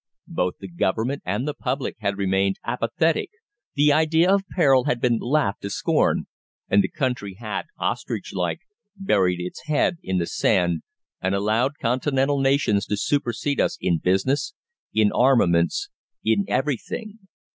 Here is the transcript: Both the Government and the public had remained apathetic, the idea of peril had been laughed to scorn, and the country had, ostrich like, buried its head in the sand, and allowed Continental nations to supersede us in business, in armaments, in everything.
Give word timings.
Both 0.33 0.55
the 0.59 0.67
Government 0.67 1.21
and 1.27 1.47
the 1.47 1.53
public 1.53 1.97
had 1.99 2.17
remained 2.17 2.55
apathetic, 2.65 3.29
the 3.75 3.93
idea 3.93 4.33
of 4.33 4.47
peril 4.55 4.85
had 4.85 4.99
been 4.99 5.19
laughed 5.19 5.61
to 5.61 5.69
scorn, 5.69 6.25
and 6.67 6.81
the 6.81 6.89
country 6.89 7.35
had, 7.35 7.65
ostrich 7.77 8.33
like, 8.33 8.61
buried 8.97 9.39
its 9.39 9.67
head 9.67 9.97
in 10.01 10.17
the 10.17 10.25
sand, 10.25 10.81
and 11.21 11.35
allowed 11.35 11.77
Continental 11.79 12.41
nations 12.41 12.87
to 12.87 12.97
supersede 12.97 13.61
us 13.61 13.77
in 13.79 13.99
business, 13.99 14.55
in 14.91 15.11
armaments, 15.11 15.89
in 16.23 16.45
everything. 16.47 17.19